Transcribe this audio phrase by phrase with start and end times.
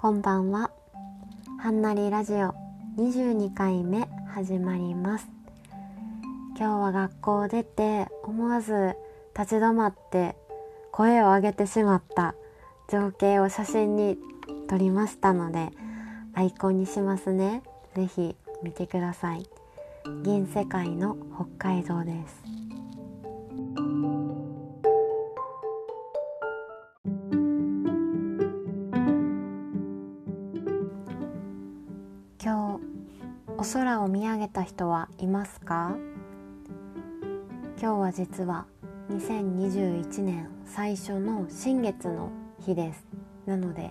[0.00, 0.70] こんばんは。
[1.58, 2.54] はんなりラジオ
[2.96, 5.28] 22回目始まります。
[6.56, 8.96] 今日は学校を出て思わず
[9.38, 10.36] 立ち止まって
[10.90, 12.34] 声を上げてしまった
[12.88, 14.16] 情景を写真に
[14.70, 15.68] 撮りましたので
[16.32, 17.62] アイコンにしますね。
[17.94, 19.46] ぜひ見てください。
[20.24, 21.18] 銀世界の
[21.58, 22.49] 北海道です。
[34.80, 35.94] 人はいますか？
[37.78, 38.64] 今日は実は
[39.10, 42.30] 2021年最初の新月の
[42.64, 43.04] 日です。
[43.44, 43.90] なので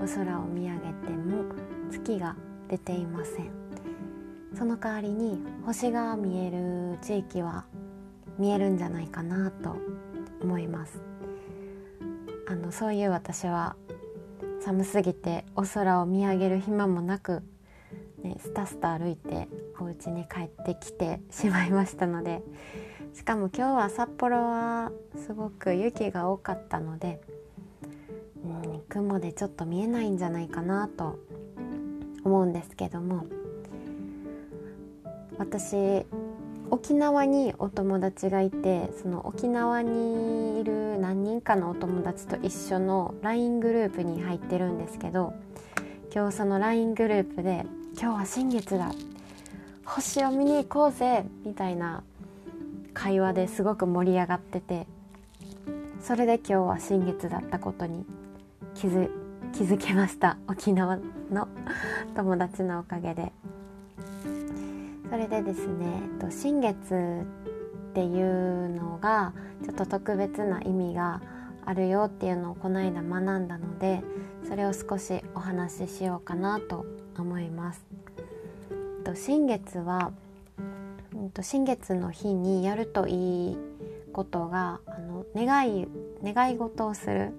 [0.00, 1.52] お空を見上げても
[1.90, 2.36] 月が
[2.68, 3.50] 出ていません。
[4.56, 7.64] その代わりに星が見える地域は
[8.38, 9.74] 見えるんじゃないかなと
[10.40, 11.02] 思います。
[12.46, 13.74] あのそういう私は
[14.60, 17.42] 寒すぎてお空を見上げる暇もなく
[18.22, 19.48] ね、スタスタ歩いて
[19.94, 22.42] 家に帰ってきてしまいましたので
[23.14, 24.92] しかも今日は札幌は
[25.26, 27.20] すごく雪が多かったので、
[28.44, 31.18] うん、雲でちょっと見えないんじゃないかなと
[32.24, 33.26] 思うんですけども
[35.38, 36.04] 私
[36.70, 45.34] 沖縄にお友達がいてその沖縄にいる何人かのお友達と一緒の LINE グループに入ってるんですけど
[46.14, 47.66] 今日その LINE グループで
[48.00, 49.19] 今日は新月だって
[49.90, 52.04] 星を見に行こうぜみたいな
[52.94, 54.86] 会話ですごく盛り上がってて
[56.00, 58.04] それで今日は新月だったことに
[58.76, 59.10] 気づ
[59.52, 60.98] 気づけました沖縄
[61.32, 61.48] の
[62.14, 63.32] 友達のおかげで
[65.10, 67.26] それでですね新月
[67.90, 69.32] っていうのが
[69.64, 71.20] ちょっと特別な意味が
[71.66, 74.04] あるよっていうのをこの間学んだので
[74.48, 76.86] それを少しお話ししようかなと
[77.18, 77.84] 思います。
[79.14, 80.12] 新月は
[81.42, 83.58] 新月の日にやるといい
[84.12, 85.88] ことがあの願い
[86.22, 87.32] 願い事をする、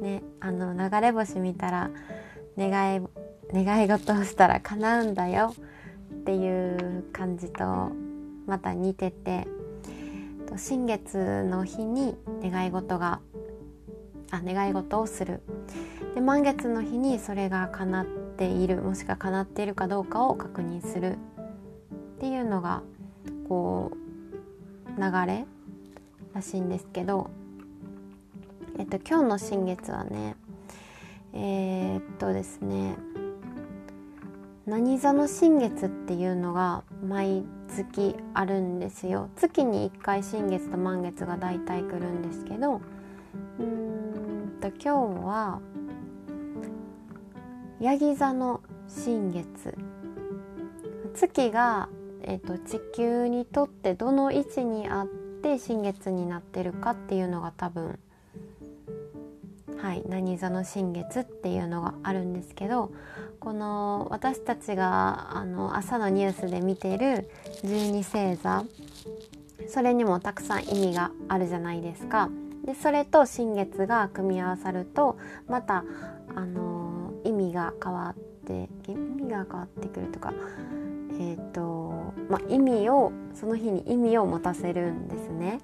[0.00, 1.90] ね、あの流れ星見たら
[2.56, 3.00] 願い
[3.52, 5.54] 願い事をしたら叶うんだよ
[6.12, 7.90] っていう感じと
[8.46, 9.46] また似てて
[10.56, 13.20] 新月の日に願い事が
[14.30, 15.42] あ願い事をする。
[16.14, 21.16] で満月の日にそれが叶ってているもしくは叶っているかどうかを確認する
[22.16, 22.82] っていうのが
[23.48, 25.46] こう流れ
[26.34, 27.30] らしいんですけど、
[28.78, 30.36] えっと、今日の新月はね
[31.32, 32.96] えー、っとですね
[34.66, 39.28] 何座の新月っていうのが毎月あるんですよ。
[39.36, 42.80] 月に1回新月と満月が大体来るんですけど
[43.60, 45.60] うんと今日は
[47.80, 49.76] ヤギ座の新月
[51.14, 51.90] 月が、
[52.22, 57.98] えーと、地球にとってどの位置にあって新月になってるかっていうのが多分
[59.76, 62.92] はい何座の新月っていうのがあるんですけど
[63.40, 67.28] この私たちがあの朝のニュースで見てる
[67.62, 68.64] 十二星座
[69.68, 72.30] それにもたくさん意味があるじゃないですか。
[72.64, 75.84] でそれと新月が組み合わさるとまた
[76.34, 76.75] あの
[77.56, 78.14] が変わっ
[78.46, 80.32] て意味が変わってくるとか
[81.18, 85.60] えっ、ー、とまあ意味をその日に意味を持たせるんですね。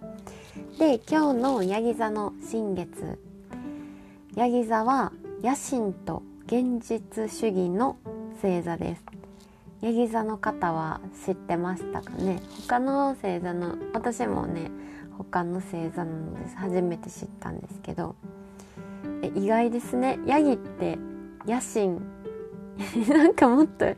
[0.78, 3.19] で今日のヤギ座の新月。
[4.34, 7.98] ヤギ座は野心と現実主義の
[8.41, 9.04] 星座です。
[9.82, 12.41] ヤギ座の方は知ってましたかね？
[12.66, 14.70] 他の星座の私もね
[15.19, 16.56] 他の星座なのです。
[16.56, 18.16] 初めて知ったんですけど。
[19.22, 20.19] え意外ですね。
[20.26, 20.98] ヤギって
[21.47, 22.03] 野心。
[23.08, 23.94] なんかもっと優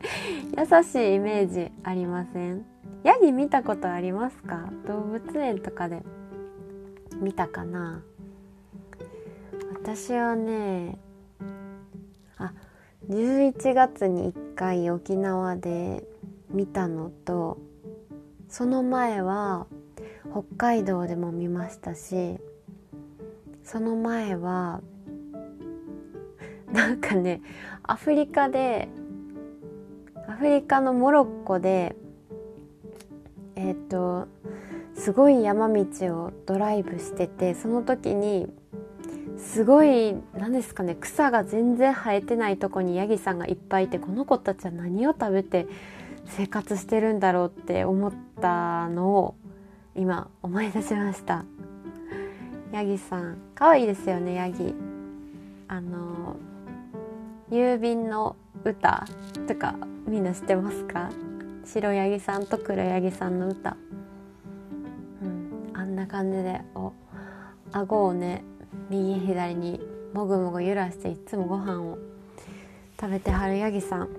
[0.83, 2.65] しいイメージありません？
[3.03, 4.69] ヤギ見たことありますか？
[4.87, 6.03] 動物園とかで
[7.21, 8.03] 見たかな？
[9.81, 10.97] 私はね
[12.37, 12.51] あ
[13.09, 16.03] 11月に1回沖縄で
[16.49, 17.57] 見たのと
[18.49, 19.67] その前は
[20.31, 22.37] 北海道でも見ましたし
[23.63, 24.81] その前は
[26.75, 27.41] なんかね
[27.83, 28.89] アフリカで
[30.27, 31.95] アフリカのモロッコで
[33.55, 34.27] えっ、ー、と
[34.93, 35.85] すごい山道
[36.25, 38.47] をドライブしててその時に
[39.37, 45.67] すごい何ですかね草が全然生えてないとこにヤギさんがいっぱいいてこの子たちは何を食べて
[46.25, 49.35] 生活してるんだろうって思ったのを
[49.95, 51.45] 今思い出しました。
[52.73, 54.75] ヤギさん可愛いですよねヤギ。
[55.69, 56.35] あの
[57.51, 59.05] 郵便の歌
[59.47, 59.75] とか
[60.07, 61.09] みんな知ってますか？
[61.65, 63.77] 白ヤギさんと黒ヤギさんの歌、
[65.23, 66.93] うん、あんな感じでお
[67.71, 68.43] 顎をね
[68.89, 69.81] 右左に
[70.13, 71.97] もぐもぐ揺らしていつもご飯を
[72.99, 74.09] 食べてはるヤギさん。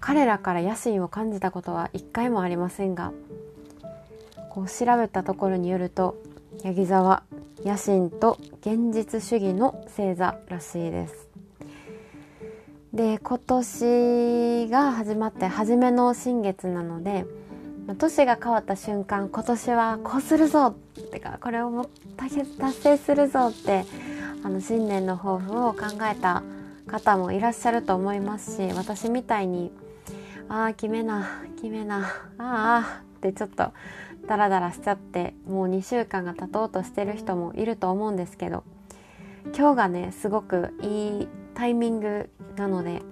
[0.00, 3.12] 彼らから野心を感じたことは一回もありませんが
[4.50, 6.16] こう調べたところによると
[6.62, 7.22] ヤギ座は
[7.64, 11.33] 野心と現実主義の星座らしいです。
[12.94, 17.26] で今年が始まって初めの新月なので
[17.98, 20.74] 年が変わった瞬間今年はこうするぞっ
[21.10, 23.84] てかこれをも達成するぞって
[24.44, 26.44] あの新年の抱負を考えた
[26.86, 29.72] 方もいらっしゃると思いますし私みたいに
[30.48, 32.04] ああ決めな決めな
[32.38, 33.72] ああってちょっと
[34.28, 38.62] ダラダラしちゃってもう2週間が経とうとしてる人もいると思うんですけど
[39.46, 43.02] 今日がねすごくいいタイミングなので。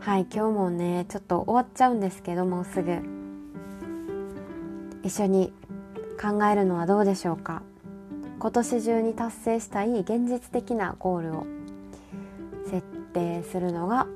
[0.00, 2.98] はい今日もねちょっと終わっちゃうんですけどもうすぐ。
[5.02, 5.52] 一緒に
[6.20, 7.62] 考えるのはどうでしょうか。
[8.38, 11.46] 今年中に達成したい現実的なゴールを
[12.70, 14.06] 設定するのが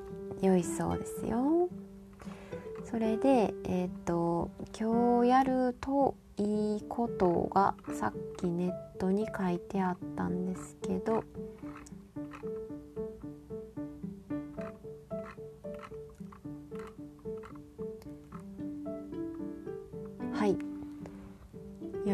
[0.43, 1.69] 良いそうですよ。
[2.85, 11.25] それで、えっ、と今日やるといいことがさっきネットに書いてあったんですけど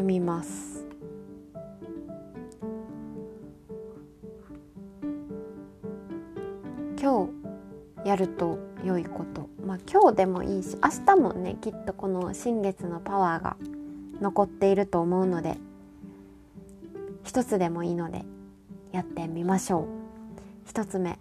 [0.07, 0.85] みます。
[6.99, 7.29] 今
[8.03, 9.49] 日やると良いこと。
[9.65, 13.57] まあ今日でもいいし明日もねきっとこの新月のパワーが
[14.21, 15.57] 残っていると思うので
[17.23, 18.23] 一つでもいいので
[18.93, 19.85] やってみましょう。
[20.65, 21.19] 一つ目。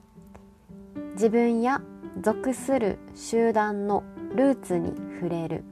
[1.14, 1.82] 自分や
[2.20, 4.04] 属する集団の
[4.34, 5.64] ルーツに触れる。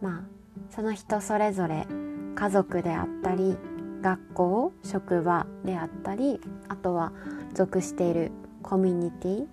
[0.00, 0.31] まあ
[0.74, 1.86] その人それぞれ
[2.34, 3.56] 家族であったり
[4.00, 7.12] 学校職場であったりあとは
[7.54, 8.32] 属している
[8.62, 9.46] コミュニティ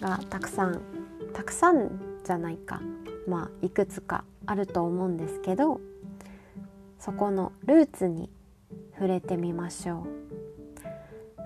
[0.00, 0.80] がたくさん
[1.34, 1.90] たくさん
[2.24, 2.80] じゃないか
[3.26, 5.80] まあいくつかあると思うんですけど
[7.00, 8.30] そこのルーツに
[8.94, 10.28] 触れてみましょう。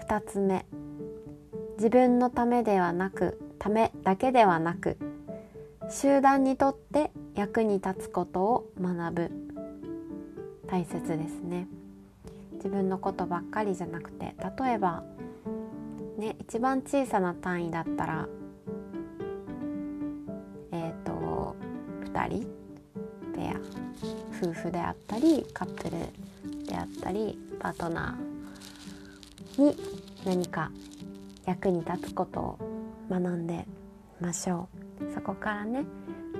[0.09, 0.67] 2つ目
[1.77, 4.99] 自分のためではなくためだけではなく
[5.91, 9.31] 集団にとって役に立つことを学ぶ。
[10.67, 11.69] 大切ですね。
[12.55, 15.03] 自分のことばっかりじゃなくて例えば
[16.17, 18.29] ね一番小さな単位だったら
[20.71, 21.57] えっ、ー、と
[22.05, 22.47] 2人
[23.35, 23.57] ペア
[24.41, 25.91] 夫婦であったりカップル
[26.67, 29.77] であったりパートナーに
[30.25, 30.71] 何か
[31.45, 32.59] 役に立つことを
[33.11, 33.67] 学んで
[34.21, 34.69] みましょ
[35.01, 35.13] う。
[35.13, 35.85] そこからね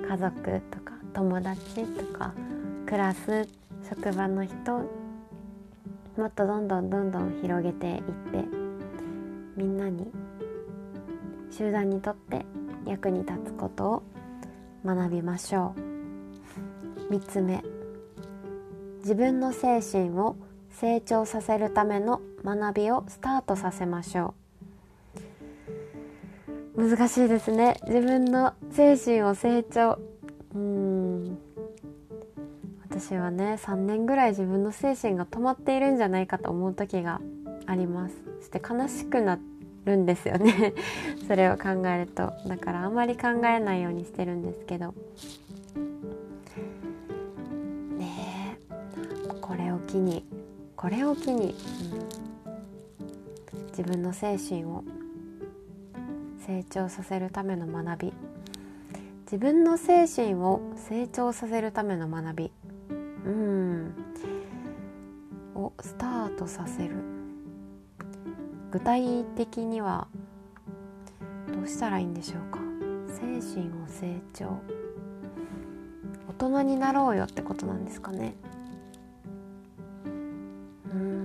[0.07, 2.33] 家族とか友達とか
[2.85, 3.47] クラス
[3.87, 4.53] 職場の人
[6.17, 8.45] もっとどんどんどんどん広げていって
[9.55, 10.11] みんなに
[11.51, 12.45] 集団にとって
[12.85, 14.03] 役に立つことを
[14.85, 15.73] 学びましょ
[17.09, 17.13] う。
[17.13, 17.63] 3つ目。
[18.99, 20.35] 自分の精神を
[20.69, 24.42] 成長させるための学びをスタートさせましょう。
[26.75, 27.79] 難しいですね。
[27.87, 29.99] 自分の精神を成長。
[30.55, 31.37] うん。
[32.89, 37.21] 私はね3年ぐらい自分の精神が止まっているんじゃないかと思う時が
[37.67, 38.15] あります。
[38.39, 39.37] そして悲しくな
[39.85, 40.73] るんですよね。
[41.27, 42.33] それを考えると。
[42.47, 44.95] だからあんまり考えないようにしてるんですけど。
[47.97, 49.37] ねえ。
[49.41, 50.25] これを機に。
[50.75, 51.55] これを機に、
[53.53, 54.83] うん、自分の精神を
[56.45, 58.13] 成長させるための学び。
[59.21, 62.51] 自分の精神を成長させるための学び。
[63.25, 63.93] うん。
[65.55, 66.95] をスタートさせる。
[68.71, 70.07] 具体的には
[71.53, 72.59] どうしたらいいんでしょうか？
[73.07, 74.59] 精神を成長。
[76.27, 78.33] 大人になろうよってことなんですかね。
[80.93, 81.22] うん。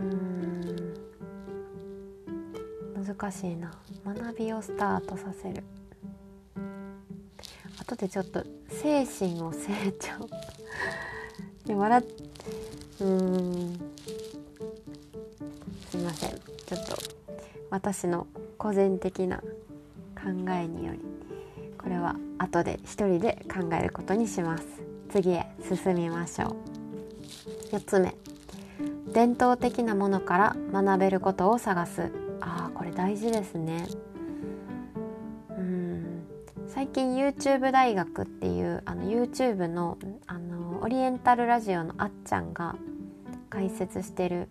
[3.09, 3.73] 難しいな。
[4.05, 5.65] 学びをスタートさせる。
[7.81, 10.29] 後でちょっと精神を成長。
[11.65, 12.05] で笑っ
[13.01, 13.81] うん。
[15.89, 16.31] すいません。
[16.33, 16.99] ちょっと
[17.71, 18.27] 私の
[18.59, 19.45] 個人的な考
[20.51, 21.01] えにより
[21.79, 24.65] これは後で一人で考えることにします。
[25.09, 26.57] 次へ進みましょ
[27.73, 27.77] う。
[27.77, 28.15] 4つ目。
[29.15, 32.28] 伝統的なものから学べることを探す。
[32.99, 33.87] 大事ですね。
[35.51, 36.25] うん。
[36.67, 42.75] 最近 YouTube 大学っていうあの YouTube のあのオリエンタルラジオのあっちゃんが
[43.51, 44.49] 解説してる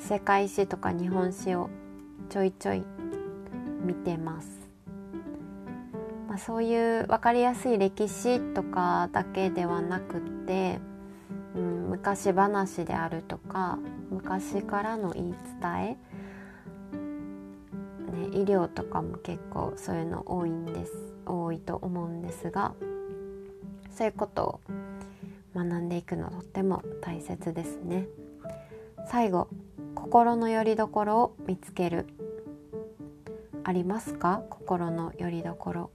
[0.00, 1.70] 世界史とか日本史を
[2.30, 2.82] ちょいちょい
[3.84, 4.48] 見てます、
[6.28, 10.80] まあ、そういう分かりやすい歴史とかだけではなくて
[11.54, 13.78] うん、昔話であるとか
[14.10, 15.96] 昔からの言い伝え、
[18.12, 20.92] ね、医療とかも結構そういうの多いんです
[21.26, 22.74] 多いと思うんですが
[23.90, 24.60] そういうことを
[25.54, 28.06] 学んでいくのとっても大切ですね。
[29.10, 29.48] 最後
[29.94, 32.06] 心の拠り所を見つける。
[33.64, 34.42] ありますか？
[34.48, 35.90] 心の拠り所。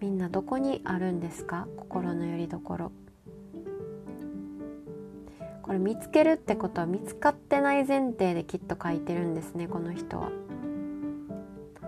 [0.00, 1.66] みんなどこにあるんですか？
[1.76, 2.92] 心の拠り所。
[5.68, 10.30] これ見つけるってことは見つかってない前提できっと書いてるんですねこの人は。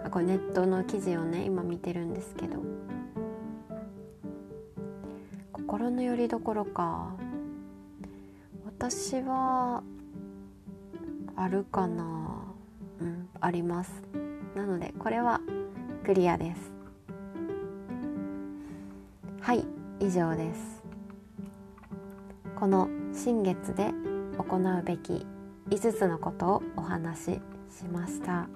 [0.04, 2.58] あこれネットの記事をね今見てるんですけど。
[5.54, 7.14] 心の拠り所か。
[8.66, 9.82] 私は
[11.34, 12.04] あるかな。
[13.00, 14.04] うんあります。
[14.54, 15.40] なのでこれは
[16.04, 16.70] クリアです。
[19.40, 19.64] はい
[20.00, 20.82] 以上です。
[22.56, 23.92] この新月で
[24.38, 25.26] 行うべき
[25.68, 27.24] 5つのことをお話し
[27.78, 28.48] しました。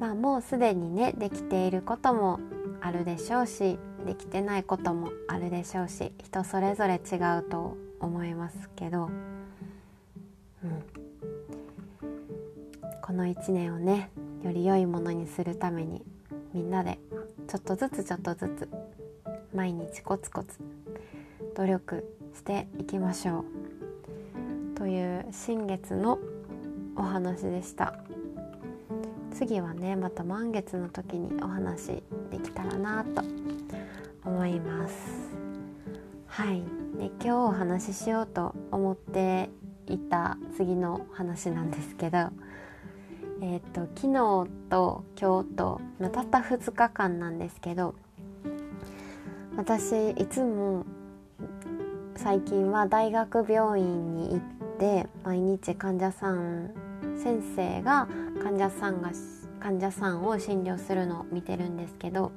[0.00, 2.40] まあもうすでにねできていることも
[2.80, 9.04] あるでしょうしできてないこともあるでしょうし人それぞれ違うと思いますけど、
[10.64, 10.82] うん、
[13.00, 14.10] この1年をね
[14.42, 16.02] より良いものにするために
[16.52, 16.98] みんなで
[17.46, 18.68] ちょっとずつちょっとずつ
[19.54, 20.58] 毎日コツコツ
[21.54, 23.44] 努力していきましょ
[24.74, 24.78] う。
[24.78, 26.18] という新月の
[26.96, 27.94] お話でした。
[29.32, 33.22] 次はねまた満月の時にお話できたらなと
[34.24, 34.94] 思います。
[36.26, 36.62] はい。
[36.98, 39.50] で今日お話ししようと思って
[39.86, 42.18] いた次の話なんですけど
[43.40, 47.94] えっ、ー、と昨日と今日と、またった2日間なんですけど
[49.56, 50.86] 私いつも
[52.22, 54.40] 最近は大学病院に行っ
[54.78, 56.70] て毎日患者さん
[57.20, 58.06] 先生が
[58.40, 59.10] 患者さんが
[59.58, 62.30] 患者さんを診療するのを見てるんですけど、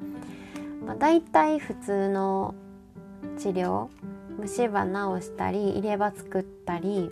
[0.83, 2.55] まあ、大体普通の
[3.37, 3.89] 治療
[4.39, 7.11] 虫歯治したり入れ歯作ったり、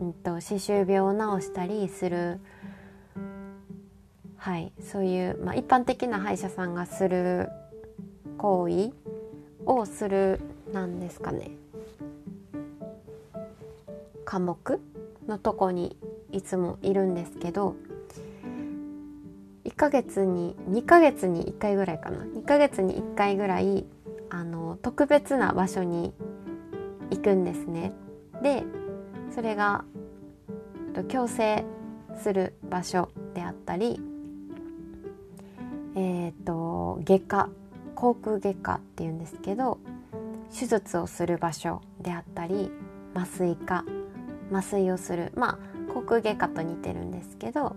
[0.00, 2.40] うんと、歯周病を治したりする
[4.38, 7.48] はいそういう、まあ、一般的な歯医者さんがする
[8.38, 8.90] 行為
[9.66, 10.40] をする
[10.72, 11.61] なんですかね。
[14.24, 14.80] 科目
[15.26, 15.96] のとこに
[16.30, 17.76] いつもいるんですけど
[19.64, 23.84] 1ヶ月に2ヶ月に1回ぐらいかな2ヶ月に1回ぐらい
[24.30, 26.12] あの特別な場所に
[27.10, 27.92] 行くんですね。
[28.42, 28.64] で
[29.34, 29.84] それが
[30.94, 31.64] 矯正
[32.18, 34.00] する場所であったり
[35.94, 37.48] えっ、ー、と外科
[37.94, 39.78] 口腔外科っていうんですけど
[40.58, 42.70] 手術をする場所であったり
[43.14, 43.84] 麻酔科
[44.52, 45.32] 麻酔をする。
[45.34, 47.74] まあ口腔外科と似てるんですけど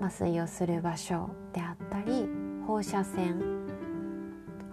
[0.00, 2.28] 麻酔をする場所であったり
[2.66, 3.42] 放射線。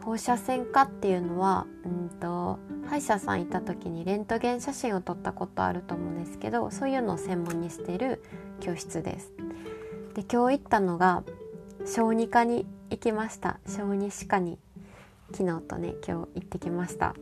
[0.03, 8.22] 放射線科っていうのはうんと歯医者さんいた時にレントゲン写真を撮ったことあると思うんですけどそういうのを専門にしてる
[8.60, 9.32] 教室です。
[10.13, 11.24] で今日行ったのが
[11.86, 13.60] 小児科に行きました。
[13.65, 14.60] 小児歯科に
[15.32, 17.15] 昨日とね今日行ってきました。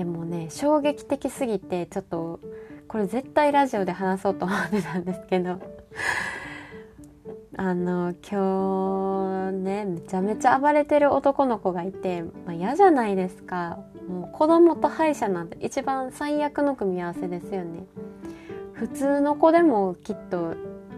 [0.00, 2.40] でもね衝撃的すぎてちょっと
[2.88, 5.60] これ絶対ラジオで話そうと思ってたんですけど
[7.58, 13.78] あの今日ねめちゃめちゃ暴れてる男の子がいて、まあ、嫌じゃないですか。
[14.08, 17.84] もう子供と歯医者なんて一番最悪の組み合わせですよね。
[18.72, 20.54] 普通の子でもきっと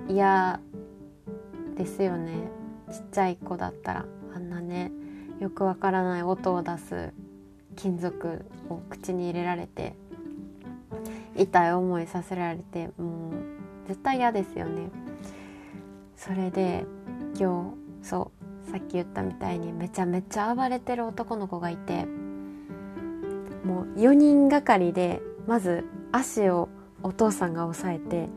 [0.06, 0.60] 嫌
[1.76, 2.34] ですよね。
[2.92, 4.04] ちっちゃい子だったら
[4.36, 4.92] あんなね
[5.40, 7.12] よくわからない音を出す
[7.76, 9.94] 金属を口に入れられて
[11.36, 14.90] 痛い思いさせられてもう絶対嫌ですよね。
[16.16, 16.84] それで
[17.38, 18.30] 今日そ
[18.66, 22.06] うさっき言ったみたいにめちゃめちゃ暴れてる男の子がいて
[23.64, 26.68] もう4人がかりでまず足を
[27.02, 28.28] お父さんが押さえて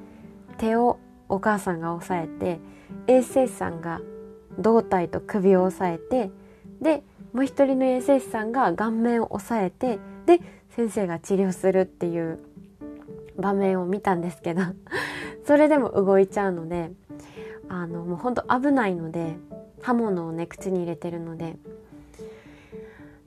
[0.58, 1.00] 手を
[1.30, 2.60] お母さんが押さえて
[3.08, 4.02] 衛生士さんが
[4.58, 6.32] 胴体と首を押さえて
[6.82, 7.04] で
[7.36, 10.40] もう一人の衛生士さんが顔面を押さえてで
[10.70, 12.40] 先生が治療するっていう
[13.38, 14.62] 場面を見たんですけど
[15.46, 16.94] それでも動いちゃうので
[17.68, 19.36] あのもうほんと危ないので
[19.82, 21.58] 刃物をね口に入れてるので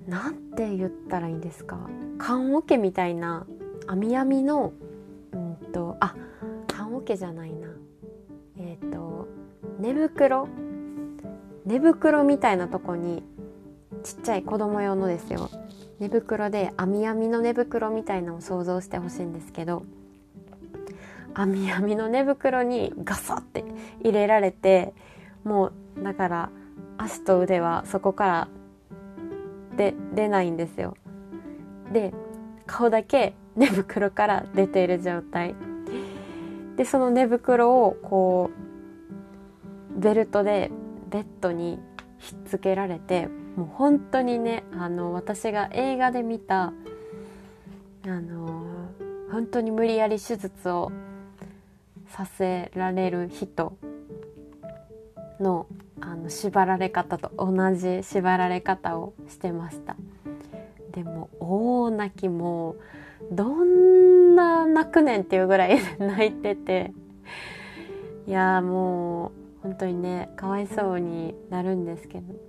[0.09, 1.79] なんて言ったらいいんですか
[2.17, 3.47] 棺桶みたいな
[3.87, 4.73] 網網の
[5.33, 6.15] うんとあ
[6.67, 7.69] 棺桶じゃないな。
[8.57, 9.29] えっ、ー、と
[9.79, 10.49] 寝袋？
[11.67, 13.23] 寝袋みたいなとこに
[14.02, 15.50] ちっちゃい子供用のですよ
[15.99, 19.83] 寝袋で網網の寝袋みたいなのを想像してほしいんですけど
[21.35, 23.64] 網網の寝袋にガサって
[24.00, 24.95] 入れられて
[25.45, 26.50] もうだから
[26.97, 28.49] 足と腕はそこから
[29.76, 30.97] で出ないんですよ。
[31.93, 32.12] で
[32.67, 35.55] 顔だけ寝袋から出ている状態
[36.76, 38.50] でその寝袋をこ
[39.97, 40.71] うベルトで
[41.11, 41.78] ベッドに
[42.19, 43.28] ひっつけられて
[43.59, 46.73] もう本当にねあの私が映画で見た
[48.05, 48.93] あの
[49.33, 50.93] 本当に無理やり手術を
[52.07, 53.77] させられる人
[55.41, 55.67] の
[56.00, 59.97] あの縛られ方と同じ縛られ方をしてました。
[60.93, 62.77] でも大泣きも
[63.33, 66.93] どんな泣くねんっていうぐらい泣いてて。
[68.29, 72.48] いやもう本当にねかわいそうになるんですけど。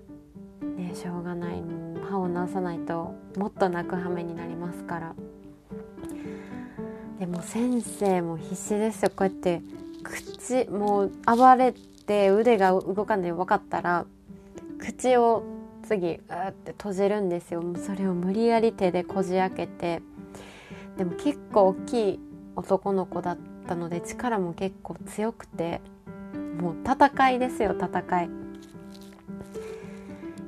[0.95, 1.63] しょうがない。
[2.09, 5.15] 歯を治さないともっと泣く羽目になりますから。
[7.19, 9.11] でも先生も必死ですよ。
[9.15, 9.61] こうやって
[10.03, 14.05] 口もう暴れて腕が動かない分かったら
[14.77, 15.43] 口を
[15.83, 17.61] 次うって閉じるんですよ。
[17.61, 20.01] もうそれを無理やり手でこじ開けて。
[20.97, 22.19] でも結構大きい
[22.57, 25.79] 男の子だったので力も結構強くて
[26.59, 28.29] もう戦いですよ戦い。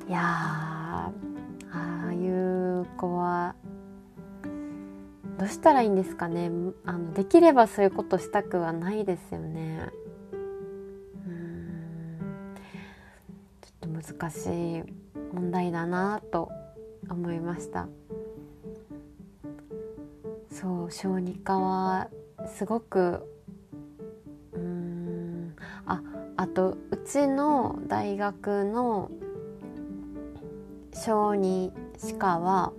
[0.08, 1.12] いやあ
[1.72, 3.54] あいう子は
[5.38, 6.50] どうしたらいいんですかね。
[6.84, 9.88] あのできればそういうことしたくはないですよね。
[11.26, 12.54] うん。
[13.60, 14.82] ちょっと難しい
[15.32, 16.50] 問題だなと
[17.08, 17.88] 思いました。
[20.50, 22.08] そう小児科は
[22.46, 23.22] すごく
[24.52, 25.56] うん。
[25.86, 26.02] あ
[26.36, 29.10] あとうちの大学の
[31.04, 32.72] 小児歯科は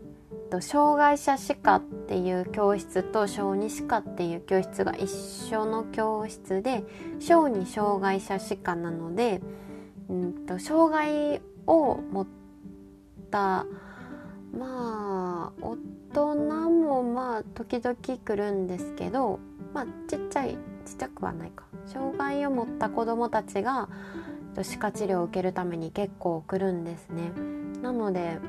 [0.62, 5.12] 障害者歯科っていう教室と小児歯科っていう教室が一
[5.52, 6.86] 緒の教室で
[7.20, 9.42] 小児障害者歯科なので、
[10.10, 12.28] うんと、障害を持っ
[13.30, 13.66] た
[14.58, 15.78] まあ大
[16.14, 16.36] 人
[16.70, 19.40] もまあ時々来るんですけど
[19.74, 20.52] まあちっちゃい
[20.86, 23.90] ちっちゃくはないか障害を持った子どもたちが
[24.62, 27.63] 歯科治療を受けるために結構来るんですね。
[27.84, 28.40] なので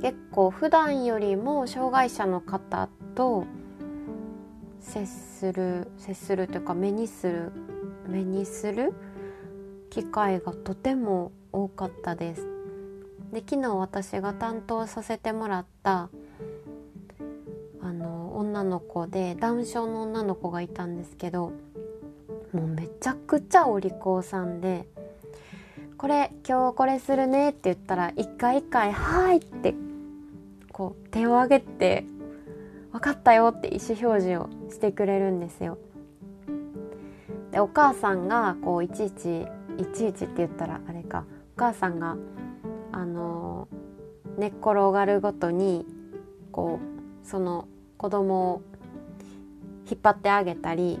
[0.00, 3.44] 結構普段よりも障害者の方と
[4.78, 7.52] 接する接するというか目にする
[8.06, 8.94] 目にする
[9.90, 12.46] 機会がとても多かったです。
[13.32, 16.08] で昨日私が担当させてもらった
[17.82, 21.52] あの女の子でダウン症の女の子がいたんですけど
[22.52, 24.88] もうめちゃくちゃお利口さんで
[25.98, 29.74] 「これ今日これするね」って言ったら一回一回「はい」って
[30.72, 32.06] こう手を挙げて
[32.92, 35.76] 「分かったよ」って意思表示をしてくれるんですよ。
[37.50, 41.24] でお母さんがこういちいちいちいちって言ったらあれか
[41.56, 42.16] お母さんが
[42.92, 43.66] あの
[44.36, 45.84] 寝っ転がるごとに
[46.52, 46.78] こ
[47.24, 48.62] うその子供を
[49.90, 51.00] 引っ張ってあげたり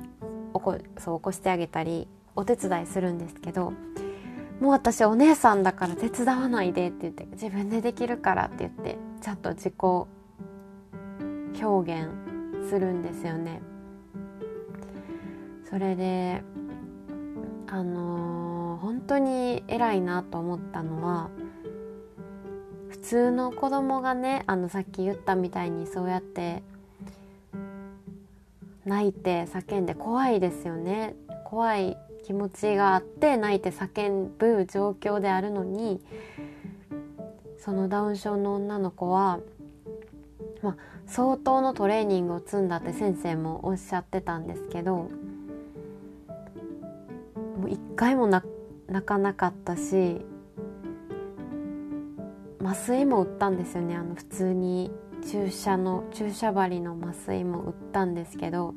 [0.54, 3.72] 起こそう起こしてあげたりお手伝いするんですけど
[4.60, 9.74] もう私お姉さんだから手伝わないでって言って自分でできるからって言ってちゃんと自己
[11.62, 12.10] 表現
[12.68, 13.60] するんですよね。
[15.68, 16.42] それで
[17.66, 21.28] あのー、本当に偉いなと思ったのは
[22.88, 26.62] 普通の子供がねあのさっき言ったみたいにそうやって
[28.86, 35.98] 泣いて叫んで怖いですよね怖い気持ちがあって泣いて叫ぶ状況であるのに
[37.58, 39.40] そのダウン症の女の子は、
[40.60, 45.08] ま、相当のトレーニングを積んだって先生もおっしゃってたんですけども
[47.64, 48.46] う一回も泣
[49.06, 50.20] かなかったし
[52.62, 53.96] 麻酔も打ったんですよね。
[53.96, 54.90] あの普通に
[55.26, 58.74] 注射の注射針の麻酔も打ったんですけど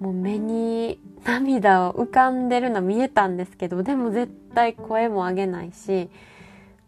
[0.00, 6.08] もう目に涙を浮かんでるの見えたんですけどでも絶対声も上げないし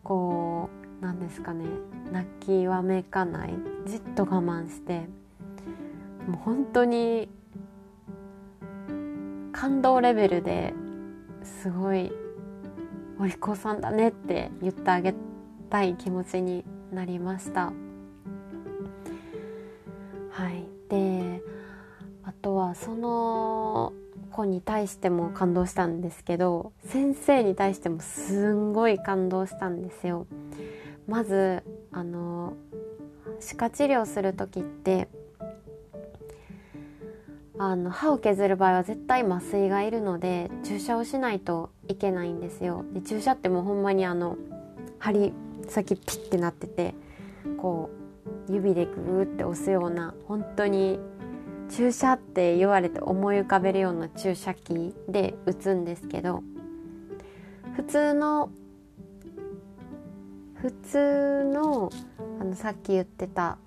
[0.05, 0.71] こ
[1.01, 1.65] うなんですかね
[2.13, 3.55] 泣きわめかない。
[3.87, 5.09] じっと我慢して
[6.27, 7.29] もう本当に
[9.53, 10.75] 感動レベルで
[11.43, 12.13] すごい
[13.19, 15.15] お利口さんだねって言ってあげ
[15.71, 17.73] たい気持ちになりました。
[20.31, 20.65] はい。
[20.89, 21.43] で
[22.25, 23.93] あとはその
[24.39, 30.27] 子に対しても感動したんですけど先生に対してもすんごい感動したんですよ。
[31.09, 32.55] まずあの
[33.41, 35.09] 歯科治療する時って
[37.59, 42.85] あの歯を削る場合は絶対麻酔がいるので注射をしないといけないんですよ。
[42.93, 44.37] で注射ってもうほんまにあの
[45.01, 45.33] 針
[45.69, 46.95] 先ピッてなってて
[47.57, 47.91] こ
[48.49, 51.01] う指でグーって押すような本当に
[51.71, 56.43] 注射って言われて思い浮かべるような注射器で打つんですけど
[57.77, 58.51] 普通の
[60.55, 61.91] 普通の
[62.41, 63.59] あのさっき言ってた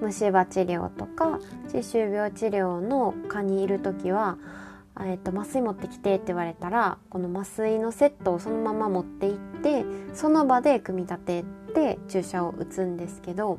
[0.00, 1.40] 虫歯治療とか
[1.72, 4.36] 歯周病治療の科にいる時は、
[5.00, 13.58] えー、と麻酔持ってきてって言われたらこの麻酔のセットをそのまま持っていってその場で組み立てて注射を打つんですけど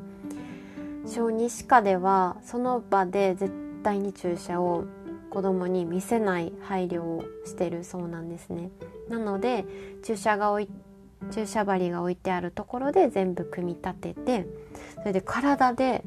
[1.05, 4.85] 小児歯科ではその場で絶対に注射を
[5.29, 8.71] 子供に見せない配慮をしてるそうなんですね。
[9.09, 9.65] なので
[10.03, 10.69] 注射が置い
[11.31, 14.47] 注射針が置いてあるところで全部組み立てて
[14.99, 16.03] それで体で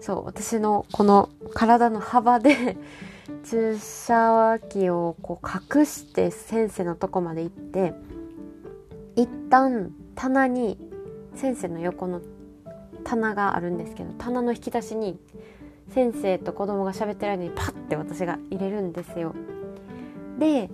[0.00, 2.76] そう私のこの体の幅で
[3.44, 7.94] 注射器をこう隠して先生のとこまで行って
[9.16, 10.78] 一旦棚に
[11.34, 12.20] 先生の横の
[13.04, 15.18] 棚があるんですけど棚の引き出しに
[15.94, 19.34] 先生と子供が喋ってる間にパッて私が入れるんですよ。
[20.38, 20.70] で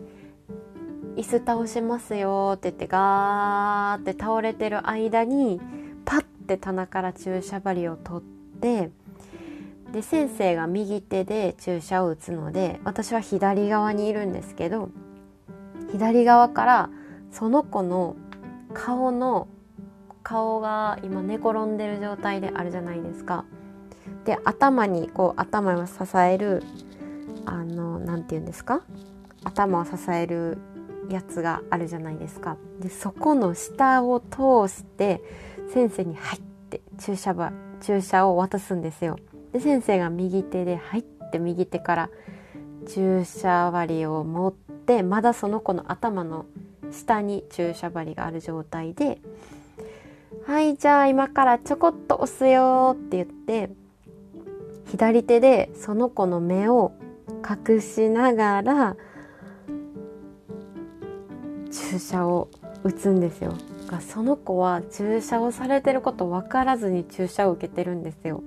[1.16, 5.60] 椅子倒しますよって言ってガーって倒れてる間に
[6.04, 8.90] パッて棚から注射針を取って
[9.92, 14.90] で先生が右手で注射を打つので私は左側にいるんですけど
[15.92, 16.90] 左側から
[17.30, 18.16] その子の
[18.74, 19.46] 顔の
[20.24, 23.44] 顔が今寝転んでる状態であるじゃないですか。
[24.24, 26.62] で頭にこう頭を支える
[27.44, 28.82] あの何て言うんですか？
[29.44, 30.58] 頭を支える
[31.10, 32.56] やつがあるじゃないですか。
[32.80, 35.22] でそこの下を通して
[35.72, 39.18] 先生に入って注射場注射を渡すんですよ。
[39.52, 42.10] で先生が右手で入って右手から
[42.88, 46.46] 注射針を持ってまだその子の頭の
[46.90, 49.20] 下に注射針がある状態で
[50.46, 53.70] はいじゃあ今からちょこっと押すよって言って
[54.90, 56.92] 左手でその子の目を
[57.68, 58.96] 隠しながら
[61.70, 62.50] 注射を
[62.82, 63.54] 打つんですよ。
[64.00, 68.42] その子は注射をされてること分からずに注射を受けてるんですよ。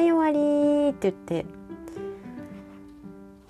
[0.00, 0.38] い終わり
[0.90, 1.44] って言って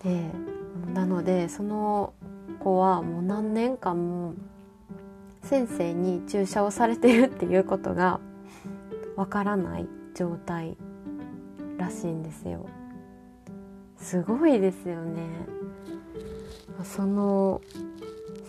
[0.03, 0.54] で
[0.95, 2.15] なのでその
[2.61, 4.35] 子はもう何年間も
[5.43, 8.21] 先生に注射をされてるっていうことが
[9.17, 10.77] わからない状態
[11.77, 12.67] らしいんですよ。
[13.99, 15.23] すごいですよね。
[16.85, 17.61] その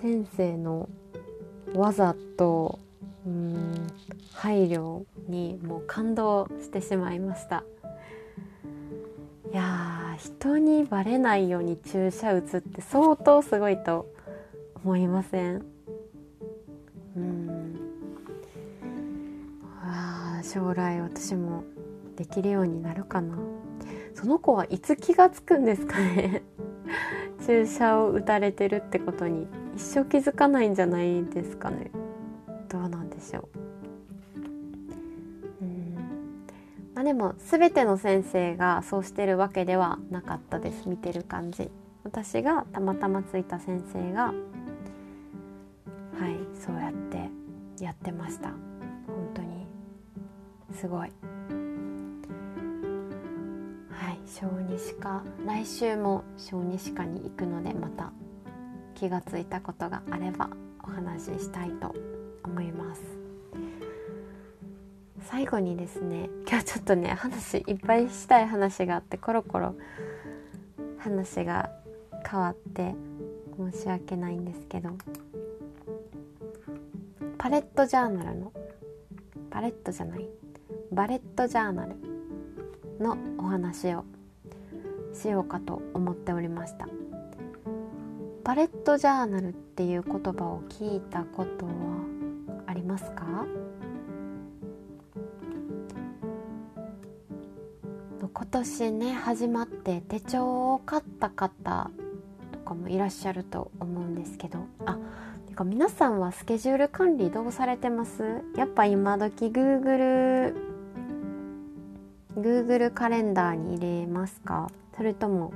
[0.02, 0.88] 先生の
[1.74, 2.80] 技と
[3.26, 3.88] うん
[4.34, 7.64] 配慮にもう感動してしまいました。
[9.52, 14.08] いや人にバレないように注射打つって相当すごいと
[14.84, 15.66] 思いません？
[17.16, 17.76] うん。
[19.74, 21.64] わ将来私も
[22.16, 23.38] できるようになるかな？
[24.14, 26.44] その子はいつ気が付くんですかね？
[27.46, 31.92] 注射を打たれてるってことに一生気づかないんじゃないですかね？
[32.70, 33.65] どうなんでしょう？
[37.06, 40.90] でも全ての先生がそうしてるわけではなかったです。
[40.90, 41.70] 見てる感じ。
[42.04, 44.34] 私がたまたまついた先生がはい
[46.60, 47.30] そうやって
[47.84, 48.50] やってました。
[48.50, 48.58] 本
[49.36, 49.68] 当に
[50.74, 51.00] すごい。
[51.00, 51.12] はい
[54.26, 55.24] 小児歯科。
[55.46, 58.14] 来週も小児歯科に行くのでまた
[58.96, 60.50] 気がついたことがあれば
[60.84, 61.94] お話ししたいと
[62.44, 63.25] 思います。
[65.30, 69.76] 最後にですね今日ちょっとね話いっぱいしたい話があってコロコロ
[70.98, 71.72] 話が
[72.30, 72.96] 変わって
[73.58, 74.92] 申し訳ないんですけど
[77.38, 78.52] パレットジャーナルの
[79.50, 80.28] パレットじゃない
[80.92, 81.96] バレットジャーナル
[83.00, 84.06] のお話を
[85.14, 86.88] しようかと思っておりました。
[88.44, 91.72] バレットジャーナルっていう言葉を聞いたことは
[92.68, 93.46] ありますか？
[98.56, 101.92] 年ね始まって手帳を買った方
[102.54, 104.60] とかもいらっしゃると思うんですけど。
[104.86, 104.98] あ
[105.46, 108.24] てか皆さんはスケジュール管理どうされてます？
[108.56, 110.56] やっぱ今時 Google
[112.38, 114.72] Google カレンダーに入れますか？
[114.96, 115.52] それとも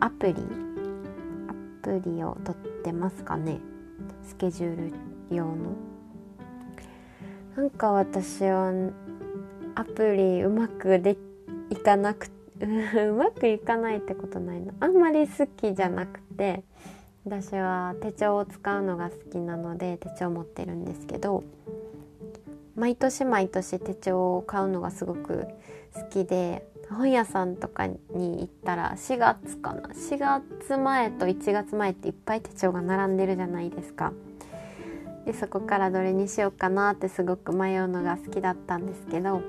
[0.00, 0.34] アプリ？
[0.34, 3.60] アプリを取ってますかね？
[4.28, 4.92] スケジュール
[5.34, 5.54] 用の。
[7.56, 8.74] なんか私は
[9.74, 11.16] アプリうまくでい
[11.82, 12.28] かなく
[12.60, 16.62] うまくいかないってことないのあんまり好きじゃなくて
[17.24, 21.42] 私は手帳を使うのが好きなので手帳持ってるんですけど
[22.76, 25.46] 毎年毎年手帳を買うのがすごく
[25.94, 34.12] 好きで本屋さんとかに行ったら4月かな4月前と1月前っていっぱい手帳が並んでるじゃないですか。
[35.24, 39.42] でそこからどれにしようかなってすごく迷うのが好きだったんですけど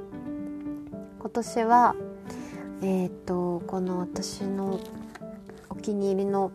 [1.20, 1.96] 今年は
[2.82, 4.80] えっ、ー、とこの私の
[5.70, 6.52] お気に入りの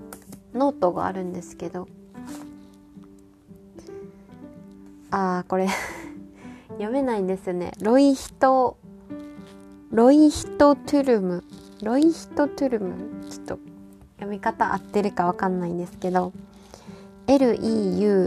[0.54, 1.88] ノートがあるんですけど
[5.10, 5.68] あーこれ
[6.78, 7.72] 読めないんですよね。
[7.80, 8.76] ロイヒト
[9.90, 11.44] ロイヒトトゥルム。
[11.82, 12.94] ロイヒトトゥルム
[13.30, 13.58] ちょっと
[14.16, 16.32] 読み方合ってるかわかんないんですけど
[17.26, 18.26] LEUCHTTURM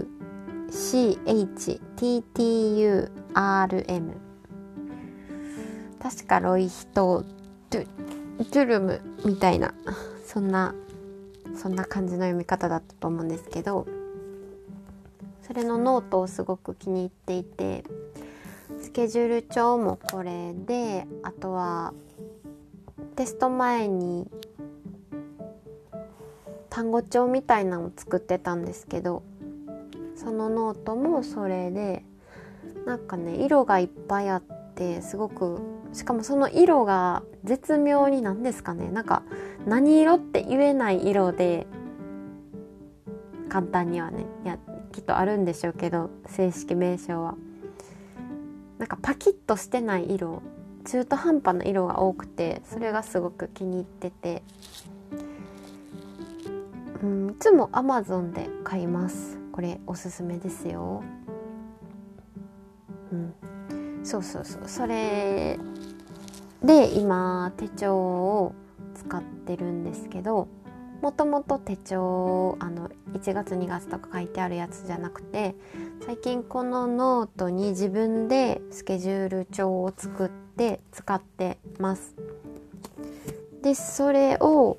[5.99, 7.25] 確かロイヒト
[7.69, 9.73] トゥルムみたいな
[10.25, 10.73] そんな
[11.55, 13.85] そんな感じの読み方だったと思うんですけど
[15.45, 17.83] それのノートをすごく気に入っていて
[18.81, 21.93] スケジュール帳もこれであとは
[23.15, 24.27] テスト前に
[26.69, 29.23] 単語帳みたいなのを作ってたんですけど
[30.15, 32.03] そのノートもそれで
[32.85, 34.43] なんかね色がいっぱいあっ
[34.75, 38.89] てすごくしかもその色が絶妙になんですかね。
[38.89, 39.23] なんか
[39.65, 41.67] 何色って言えない色で
[43.49, 44.57] 簡単にはねいや
[44.91, 47.35] きっとあるんでしょうけど正式名称は。
[48.77, 50.41] なんかパキッとしてない色
[50.85, 54.43] 中途半端な色が多くてそれがすごく気に入ってて。
[57.01, 59.37] うんいつも Amazon で買います。
[59.53, 61.01] これおすすめですよ。
[63.11, 63.33] うん。
[64.03, 64.61] そうそうそう。
[64.67, 65.57] それ
[66.63, 68.53] で今手帳を
[68.95, 70.47] 使ってるんですけど
[71.01, 75.55] もともと手帳あの1月2月とか書いてあるやつじゃなくて
[76.05, 82.15] 最近このノートに自分でスケジュール帳を作って使ってます。
[83.61, 84.77] でそれを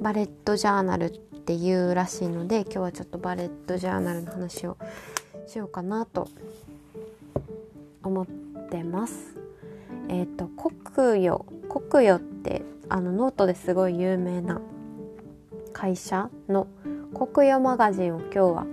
[0.00, 4.76] バレットジャーナルっていうらしいので今日はちょっとバレットジャーナルの話を
[5.46, 6.28] しようかなと
[8.02, 8.26] 思っ
[8.70, 9.47] てます。
[10.08, 14.60] えっ、ー、とコクヨ、コクヨってあのノートですごい有名な
[15.72, 16.66] 会社の
[17.14, 18.66] コクヨマガジンを今日は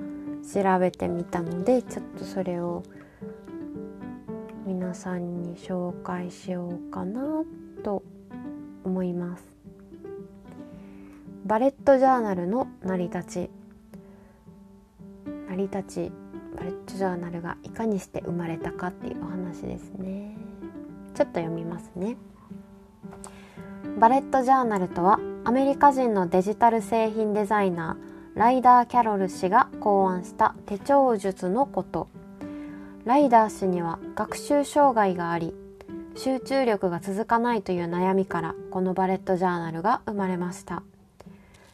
[0.53, 2.83] 調べてみたのでちょっとそれを
[4.65, 7.43] 皆さんに紹介しようかな
[7.83, 8.03] と
[8.83, 9.55] 思います。
[11.45, 13.49] バレットジャーナルの成り立ち
[15.47, 16.11] 成り立ち
[16.57, 20.35] バレットジャーナルがいかにして生まれたかっていうお話ですね
[21.15, 22.17] ちょっと読みますね。
[23.97, 32.07] バレットジャーナルとはアメリカ人のデジタル製品デザイナーライダー・キャロル氏が考案した手帳術のこと。
[33.05, 35.53] ライダー氏には学習障害があり
[36.15, 40.83] 集中力が続かないという悩みからこのバレットジャーナルが生まれました。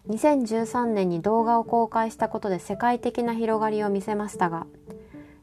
[0.09, 4.65] 2013年に動画を公開したことで世界的な広がりを見せましたが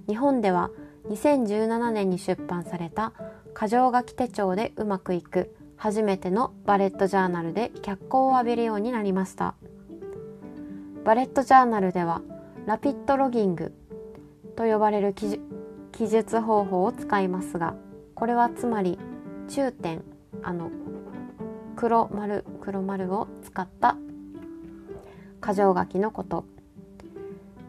[0.08, 0.70] 日本では
[1.08, 3.12] 2017年に出版された
[3.58, 5.54] 箇条書き手帳でうまくいく。
[5.76, 9.54] 初めてのバレットジャーナルで脚光を浴びるようになりました。
[11.04, 12.20] バレットジャーナルでは
[12.66, 13.72] ラピッドロギング
[14.56, 15.40] と呼ばれる記
[16.08, 17.74] 述方法を使いますが
[18.14, 18.98] これはつまり
[19.48, 20.02] 中点
[20.42, 20.70] あの
[21.76, 23.96] 黒丸黒丸を使った
[25.40, 26.44] 箇条書きのこと。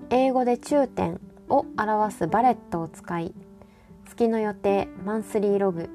[0.10, 3.36] 英語で中点を表すバレットを使い
[4.20, 5.90] 月の予定マンスリーログ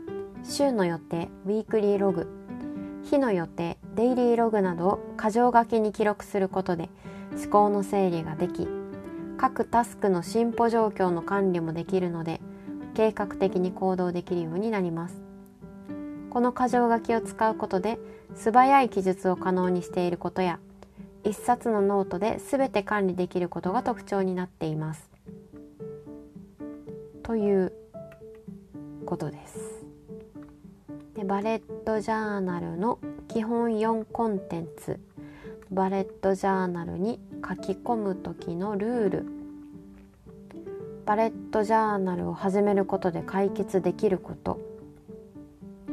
[0.44, 2.26] 週の予定ウィークリーログ
[3.02, 6.88] 日の予定デイリーログなどを箇条書きに記録することで
[7.36, 8.66] 思考の整理ができ
[9.36, 12.40] 各タスクの進歩状況の管理もできるので
[12.94, 15.20] 計画的に行動できるようになります
[16.30, 17.98] この箇条書きを使うことで
[18.34, 20.60] 素早い記述を可能にしていることや
[21.24, 25.10] 一冊のノートで全て管理できることが特徴になっています。
[27.22, 27.72] という
[29.14, 29.86] ことです。
[31.14, 32.98] でバレットジャーナルの
[33.28, 34.98] 基本4コンテンツ。
[35.70, 39.26] バレットジャーナルに書き込む時のルール。
[41.06, 44.58] バレットジャーナルを始めることで解決できること。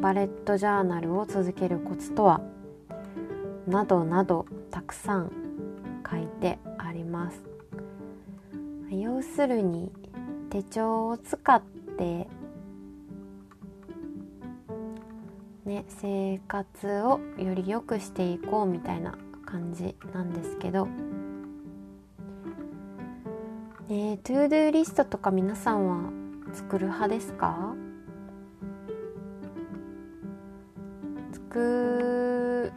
[0.01, 2.41] バレットジャーナルを続けるコツとは。
[3.67, 5.31] などなどたくさん
[6.09, 7.39] 書いてあります。
[8.89, 9.91] 要するに
[10.49, 11.61] 手帳を使っ
[11.99, 12.27] て
[15.65, 20.87] ね生活をより良くしていこうみたいな感じなんですけど、
[23.89, 26.09] えー、 ToDoリストとか皆さんは
[26.53, 27.75] 作る派ですか？
[31.33, 32.71] 作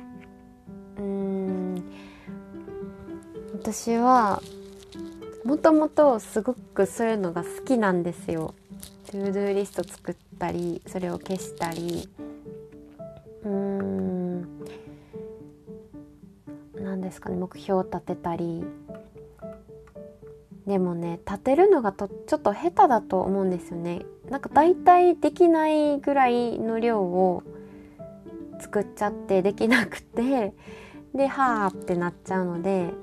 [0.98, 1.84] うん。
[3.54, 4.42] 私は
[5.44, 8.54] もともとすごくそういうのが好きなんですよ。
[9.06, 12.08] ToDoリスト作ったりそれを消したり。
[13.44, 14.48] うーん。
[16.80, 18.64] 何ですかね目標を立てたり。
[20.66, 24.06] でもね立てるのがとちょっと下手だと思うんですよね。
[24.30, 27.42] なんか大体できないぐらいの量を
[28.60, 30.54] 作っちゃってできなくて
[31.14, 32.94] ではあってなっちゃうので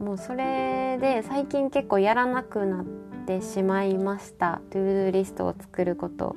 [0.00, 2.84] もうそれで最近結構やらなくなっ
[3.26, 4.62] てしまいました。
[4.70, 6.36] トゥードゥリストを作ること。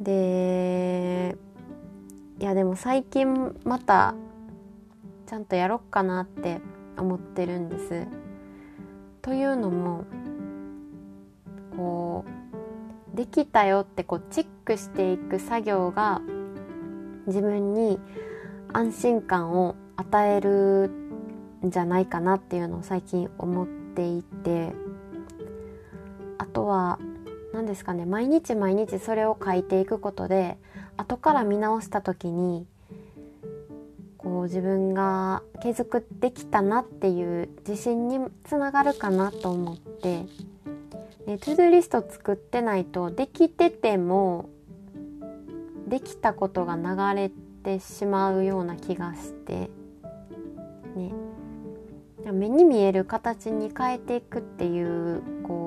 [0.00, 1.36] で
[2.38, 4.14] いやでも最近また
[5.26, 6.60] ちゃんとやろっかなって
[6.96, 8.06] 思ってるんです。
[9.22, 10.04] というのも
[11.76, 12.24] こ
[13.14, 16.22] うできたよってこうチェックしていく作業が
[17.26, 18.00] 自分に
[18.72, 20.90] 安心感を与える
[21.66, 24.72] んじゃないかなっていうのを最近思っていて
[26.38, 26.98] あとは
[27.52, 30.56] 何ですかね毎日毎日それを書いていくことで
[30.96, 32.66] 後から見直した時に
[34.18, 40.26] こう自分が継続できたなっていう自信につながるかなと思って
[41.26, 44.48] でトゥードゥリスト作ってないとできてても
[45.86, 47.30] できたことが流れ
[47.64, 49.70] てしまうような気がして
[50.94, 51.12] ね。
[52.32, 55.59] 目に見える形に変えていくっていうこう、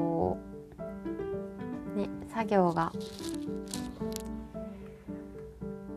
[2.34, 2.91] 作業が。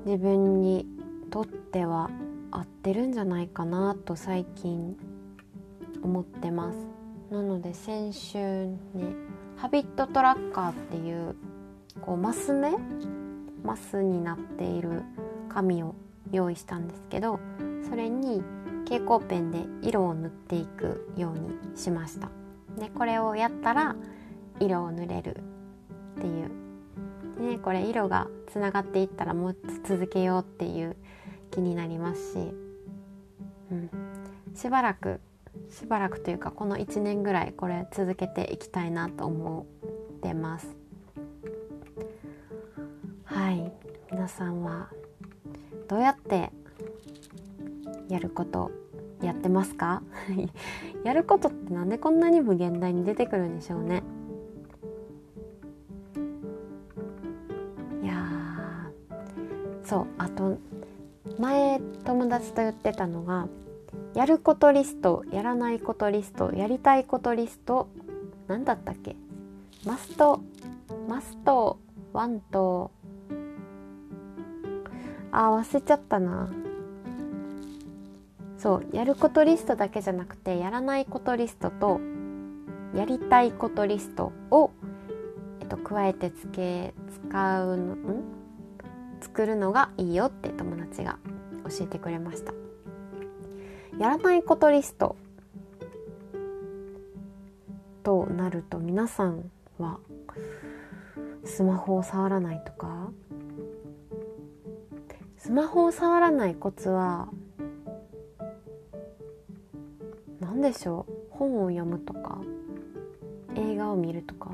[0.05, 0.87] 自分に
[1.31, 2.11] とっては
[2.53, 4.97] 合ってるんじゃないかなと最近
[6.03, 6.79] 思ってます。
[7.31, 8.77] なので先週ね
[9.57, 11.35] ハビットトラッカーっていう
[12.01, 12.77] こうマス目？
[13.65, 15.03] マスになっている
[15.49, 15.97] 紙を
[16.31, 17.41] 用意したんですけど
[17.89, 18.45] それに
[18.85, 22.31] 蛍光ペンで色を塗っていくようにしました。
[22.79, 23.97] でこれをやったら
[24.61, 25.39] 色を塗れる
[26.17, 26.51] っていう。
[27.51, 30.97] ね、これ色がつながっていったらもう続けようっていう
[31.51, 32.39] 気になりますし、
[33.71, 33.91] うん、
[34.55, 35.21] しばらく
[35.71, 39.67] しばらくというかこの1年ぐらいこれ続けていきたいなと思
[40.17, 40.77] ってます。
[43.25, 43.73] はい。
[44.11, 44.89] 皆さんは
[45.89, 46.51] どうやって
[48.09, 48.71] やること
[49.21, 50.03] やってますか？
[51.05, 54.03] やることってなんでこんなに無限大に出てくるんでしょうね。
[59.89, 60.59] そうあと
[61.39, 63.47] 前友達と言ってたのが
[64.15, 67.89] やることリストやらないことリストやりたいことリスト
[68.49, 69.17] 何だったっけ？
[69.85, 70.41] マスト
[71.09, 71.79] マスト
[72.13, 72.91] ワンと
[75.31, 76.49] あ忘れちゃったな。
[78.59, 82.01] そうやることリストだけじゃなくてやらないことリストと
[82.95, 84.71] やりたいことリストを、
[85.61, 86.95] えっと、加えてつけ
[87.29, 88.36] 使うのん？
[89.21, 91.19] 作るのがいいよって友達が
[91.69, 92.53] 教えてくれました。
[93.99, 95.17] やらないことリスト
[98.03, 99.99] となると皆さんは
[101.45, 103.11] スマホを触らないとか？
[105.39, 107.29] スマホを触らないコツは
[110.41, 111.13] 何でしょう？
[111.31, 112.41] 本を読むとか？
[113.55, 114.51] 映画を見るとか？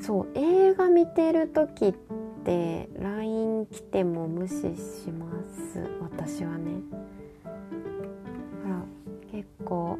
[0.00, 1.98] そう映画見てる時って
[2.44, 5.80] LINE 来ても無視します。
[6.00, 6.72] 私はね。
[8.64, 8.82] ほら
[9.30, 9.98] 結構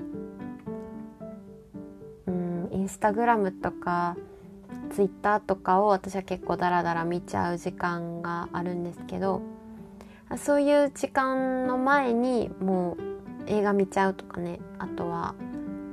[2.26, 4.16] うんインスタグラムとか
[4.90, 9.42] ツイッターとかを私は結構ダラダラ見ちゃう時間があるんですけど
[10.36, 12.98] そういう時間の前にもう
[13.46, 14.60] 映画見ちゃうとかね。
[14.78, 15.34] あとは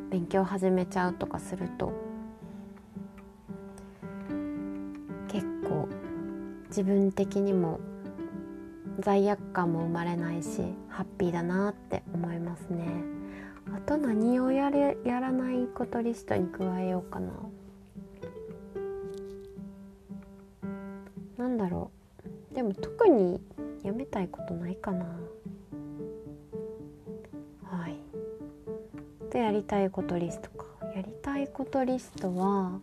[0.10, 2.09] 勉強始めちゃうとかすると
[6.70, 7.80] 自分的にも
[8.99, 12.86] 罪悪感も生まれないしハッピーだなって思いますね。
[13.74, 17.32] あと何をやれやらないことリストに加えようかな。
[21.38, 21.91] なんだろ
[22.51, 22.55] う。
[22.55, 23.39] でも特に
[23.84, 25.05] やめたいことないかな。
[27.63, 27.95] はい。
[29.32, 30.65] でやりたいことリストか。
[30.95, 32.80] やりたいことリストは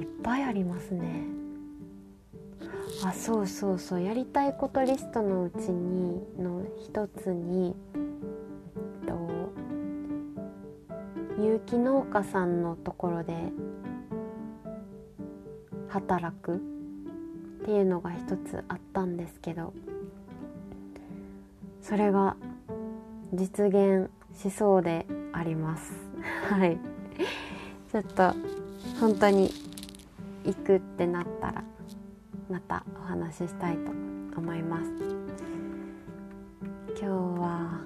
[0.00, 1.37] いっぱいありますね。
[3.04, 4.02] あそうそうそう。
[4.02, 9.52] やりたいことリストのうちにの一つにえっと
[11.40, 13.52] 有機農家さんのところで
[15.88, 16.58] 働くっ
[17.64, 19.72] ていうのが一つあったんですけど
[21.82, 22.36] それが
[23.32, 25.92] 実現しそうであります。
[26.50, 26.78] はい。
[27.90, 28.34] ちょっと
[29.00, 29.50] 本当に
[30.44, 31.64] 行くってなったら。
[32.50, 33.90] またお話ししたいと
[34.38, 34.90] 思います。
[36.90, 37.06] 今日
[37.40, 37.80] は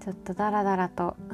[0.00, 1.16] ちょっとダラダラと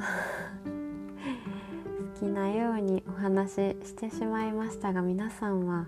[2.19, 5.87] 好きなようにお話ししてしまいましたが皆さんは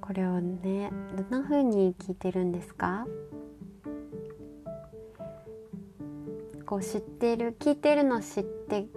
[0.00, 3.06] これをねどんな風に聞いてるんですか？
[6.66, 8.88] こう知ってる聞いてるの知ってん？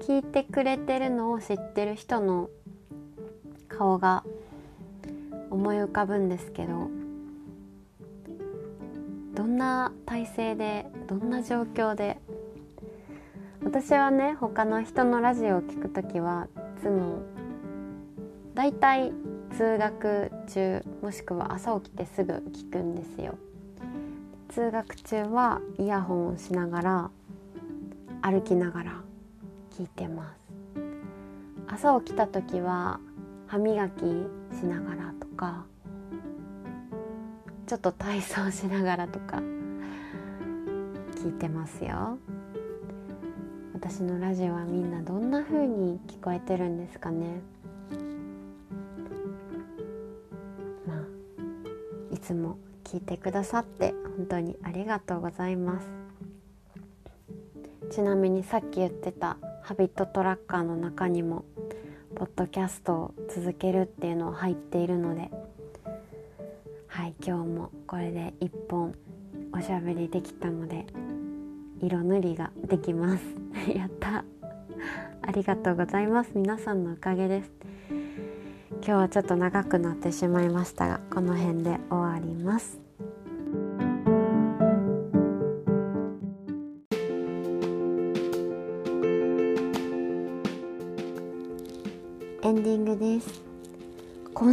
[0.00, 2.50] 聞いてくれてるのを知ってる人の
[3.76, 4.24] 顔が
[5.50, 6.88] 思い浮かぶんですけど
[9.34, 12.18] どんな体勢でどんな状況で
[13.62, 16.48] 私はね他の人のラジオを聞く時は
[16.78, 17.22] いつも
[18.54, 19.12] だいたい
[19.56, 23.34] 通学中もしくは朝起きてすぐ聞くんですよ。
[24.48, 27.10] 通学中はイヤホンをしながら
[28.22, 28.92] 歩きながら
[29.76, 30.46] 聞いてます。
[31.66, 33.00] 朝起きた時は
[33.46, 34.00] 歯磨き
[34.52, 35.64] しながらとか
[37.66, 39.42] ちょっと体操しながらとか
[41.16, 42.18] 聞いてますよ。
[43.72, 47.40] 私のラジオはみんなどんな風に聞こえてるんですかね。
[50.86, 55.88] まあいつも聞いてくださって本当にありがとうございます。
[57.90, 61.44] ちなみにさっき言ってたハビットトラッカーの中にも
[62.16, 65.30] ポッドキャストを続けるっていうのを入っているので
[66.86, 68.94] はい今日もこれで1本
[69.52, 70.86] おしゃべりできたので
[71.82, 73.22] 色塗りができます。
[73.76, 74.24] やった。
[75.22, 76.32] ありがとうございます。
[76.34, 77.52] 皆さんのおかげです。
[78.70, 82.85] 今日はちょっと長くなってしまいましたがこの辺で終わります。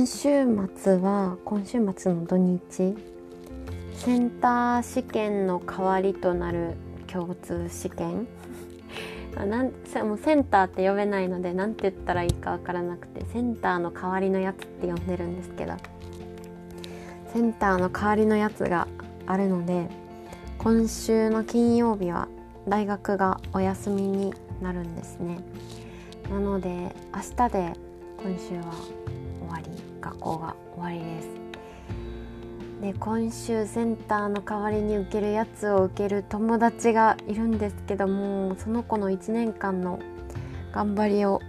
[0.03, 0.45] 今週
[0.75, 2.93] 末は今週末の土日
[3.93, 6.75] センター試験の代わりとなる
[7.07, 8.27] 共通試験。
[9.33, 9.71] なん
[10.05, 15.71] もうセンターって呼べないので何て言ったらいいかわからなくてセンターの代わりのやつって呼んでるんですけど。
[17.31, 18.89] センターの代わりのやつが
[19.25, 19.87] あるので
[20.57, 22.27] 今週の金曜日は
[22.67, 25.39] 大学がお休みになるんですね。
[26.29, 27.73] なので明日で
[28.21, 29.02] 今週は
[30.03, 31.29] 学校が終わりです。
[32.81, 39.99] で今週センターの代わりに受けるやつを受ける友達がいるんですけどもその子の1年間の
[40.73, 41.39] 頑張りを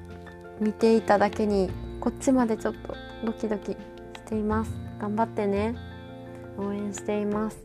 [0.60, 2.94] 見ていただけにこっちまでちょっと
[3.24, 3.78] ドキドキし
[4.26, 4.70] ています。
[5.00, 5.74] 頑張ってね。
[6.56, 7.58] 応援しています。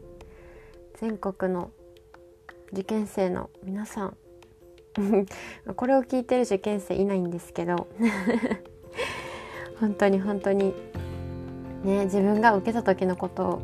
[1.00, 1.70] 全国の
[2.74, 4.18] 受験生の皆さん。
[5.76, 7.88] これを聞いてる受験生いないんですけど。
[9.80, 10.74] 本当に本当に。
[11.84, 13.62] ね自分が受けた時のことを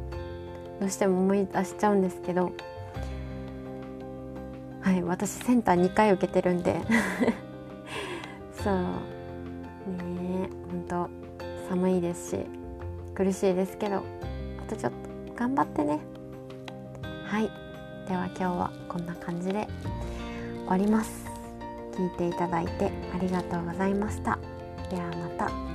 [0.80, 2.52] どうしても思い出しちゃうんですけど。
[4.82, 6.80] はい私センター2回受けてるんで。
[8.64, 8.74] そう。
[8.74, 11.10] ね本当
[11.70, 12.38] 寒いですし
[13.14, 13.98] 苦しいですけど。
[13.98, 14.02] あ
[14.70, 16.00] とちょっと頑張ってね。
[17.26, 17.50] はい。
[18.08, 19.68] では今日はこんな感じで
[20.60, 21.26] 終わります。
[21.94, 24.38] 聞いていただいてありがとうございました。
[24.90, 25.75] ではまた。